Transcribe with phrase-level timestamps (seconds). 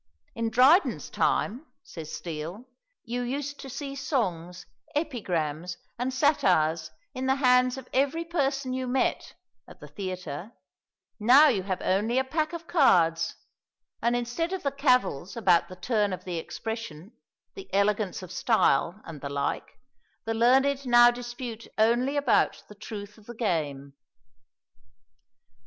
[0.33, 2.65] "In Dryden's time," says Steele,
[3.03, 8.87] "You used to see songs, epigrams, and satires in the hands of every person you
[8.87, 9.35] met
[9.67, 10.53] [at the theatre];
[11.19, 13.35] now you have only a pack of cards,
[14.01, 17.11] and instead of the cavils about the turn of the expression,
[17.53, 19.77] the elegance of style and the like,
[20.25, 23.93] the learned now dispute only about the truth of the game."